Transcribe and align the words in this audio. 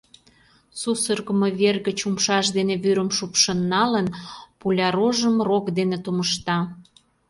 Сусыргымо 0.79 1.47
вер 1.59 1.75
гыч 1.87 1.99
умшаж 2.07 2.45
дене 2.57 2.75
вӱрым 2.83 3.09
шупшын 3.17 3.59
налын, 3.73 4.07
пуля 4.59 4.89
рожым 4.97 5.35
рок 5.47 5.65
дене 5.77 5.97
тумышта... 6.03 6.57